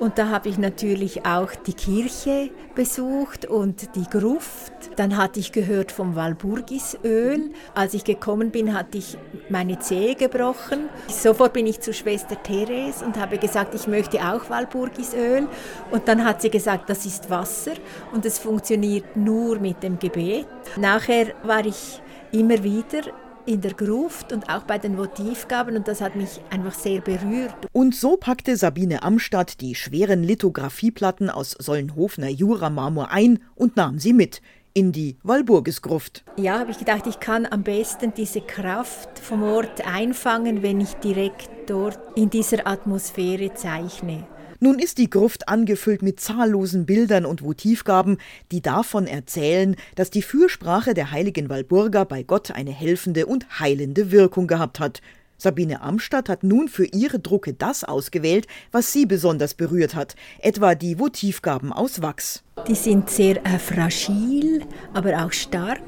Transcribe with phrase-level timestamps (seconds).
[0.00, 4.72] Und da habe ich natürlich auch die Kirche besucht und die Gruft.
[4.96, 7.50] Dann hatte ich gehört vom Walburgisöl.
[7.74, 9.18] Als ich gekommen bin, hatte ich
[9.50, 10.88] meine Zehe gebrochen.
[11.08, 15.46] Sofort bin ich zu Schwester Therese und habe gesagt, ich möchte auch Walburgisöl.
[15.90, 17.72] Und dann hat sie gesagt, das ist Wasser
[18.12, 20.46] und es funktioniert nur mit dem Gebet.
[20.78, 22.00] Nachher war ich
[22.32, 23.02] immer wieder
[23.50, 27.54] in der Gruft und auch bei den Votivgaben und das hat mich einfach sehr berührt.
[27.72, 34.12] Und so packte Sabine Amstadt die schweren Lithografieplatten aus Sollenhofener Juramarmor ein und nahm sie
[34.12, 34.40] mit
[34.72, 36.24] in die Walburgisgruft.
[36.36, 40.94] Ja, habe ich gedacht, ich kann am besten diese Kraft vom Ort einfangen, wenn ich
[40.94, 44.28] direkt dort in dieser Atmosphäre zeichne.
[44.62, 48.18] Nun ist die Gruft angefüllt mit zahllosen Bildern und Votivgaben,
[48.52, 54.10] die davon erzählen, dass die Fürsprache der heiligen Walburga bei Gott eine helfende und heilende
[54.10, 55.00] Wirkung gehabt hat.
[55.38, 60.74] Sabine Amstadt hat nun für ihre Drucke das ausgewählt, was sie besonders berührt hat, etwa
[60.74, 62.42] die Votivgaben aus Wachs.
[62.68, 65.80] Die sind sehr äh, fragil, aber auch stark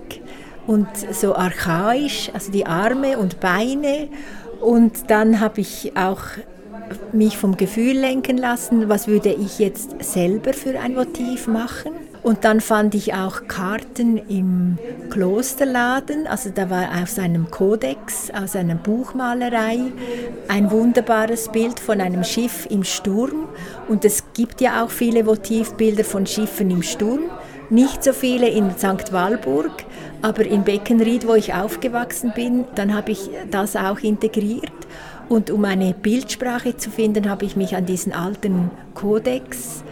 [0.67, 4.09] und so archaisch, also die Arme und Beine.
[4.63, 6.23] Und dann habe ich auch
[7.13, 11.93] mich vom Gefühl lenken lassen, was würde ich jetzt selber für ein Motiv machen.
[12.23, 14.79] Und dann fand ich auch Karten im
[15.11, 19.79] Klosterladen, also da war aus einem Kodex, aus einer Buchmalerei,
[20.47, 23.49] ein wunderbares Bild von einem Schiff im Sturm.
[23.89, 27.25] Und es gibt ja auch viele Motivbilder von Schiffen im Sturm.
[27.71, 29.13] Nicht so viele in St.
[29.13, 29.85] Walburg,
[30.21, 34.71] aber in Beckenried, wo ich aufgewachsen bin, dann habe ich das auch integriert.
[35.29, 39.83] Und um eine Bildsprache zu finden, habe ich mich an diesen alten Kodex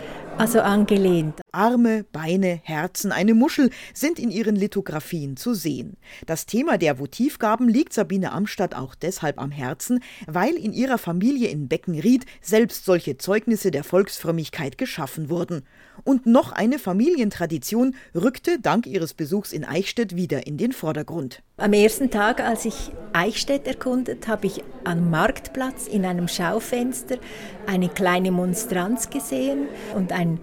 [0.41, 1.34] also angelehnt.
[1.53, 5.97] Arme, Beine, Herzen, eine Muschel sind in ihren Lithografien zu sehen.
[6.27, 11.48] Das Thema der Votivgaben liegt Sabine Amstadt auch deshalb am Herzen, weil in ihrer Familie
[11.48, 15.62] in Beckenried selbst solche Zeugnisse der Volksfrömmigkeit geschaffen wurden.
[16.05, 21.43] Und noch eine Familientradition rückte dank ihres Besuchs in Eichstätt wieder in den Vordergrund.
[21.56, 27.19] Am ersten Tag, als ich Eichstätt erkundet, habe ich am Marktplatz in einem Schaufenster
[27.66, 30.41] eine kleine Monstranz gesehen und ein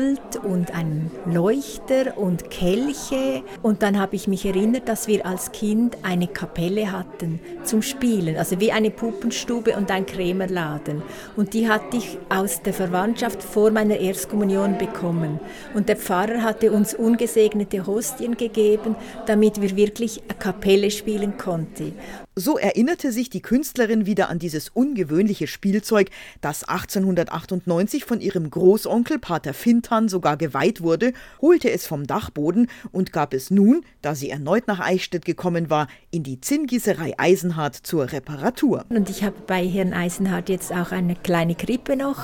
[0.00, 3.42] Lesepult und ein Leuchter und Kelche.
[3.62, 8.36] Und dann habe ich mich erinnert, dass wir als Kind eine Kapelle hatten zum Spielen,
[8.36, 11.02] also wie eine Puppenstube und ein Krämerladen.
[11.36, 15.40] Und die hatte ich aus der Verwandtschaft vor meiner Erstkommunion bekommen.
[15.74, 18.96] Und der Pfarrer hatte uns ungesegnete Hostien gegeben,
[19.26, 21.92] damit wir wirklich ich Kapelle spielen konnte.
[22.40, 26.08] So erinnerte sich die Künstlerin wieder an dieses ungewöhnliche Spielzeug,
[26.40, 31.12] das 1898 von ihrem Großonkel Pater Fintan sogar geweiht wurde,
[31.42, 35.86] holte es vom Dachboden und gab es nun, da sie erneut nach Eichstätt gekommen war,
[36.10, 38.86] in die Zinngießerei Eisenhardt zur Reparatur.
[38.88, 42.22] Und ich habe bei Herrn Eisenhardt jetzt auch eine kleine Krippe noch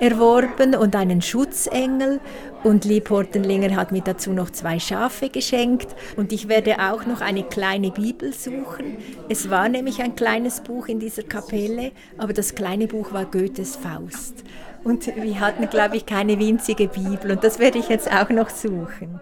[0.00, 2.18] erworben und einen Schutzengel
[2.64, 7.20] und Lieb Hortenlinger hat mir dazu noch zwei Schafe geschenkt und ich werde auch noch
[7.20, 8.98] eine kleine Bibel suchen.
[9.28, 13.76] Es war nämlich ein kleines Buch in dieser Kapelle, aber das kleine Buch war Goethes
[13.76, 14.44] Faust.
[14.84, 18.50] Und wir hatten, glaube ich, keine winzige Bibel und das werde ich jetzt auch noch
[18.50, 19.20] suchen.